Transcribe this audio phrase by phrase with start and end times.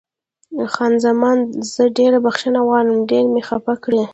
[0.73, 1.37] خان زمان:
[1.71, 4.03] زه ډېره بښنه غواړم، ډېر مې خفه کړې.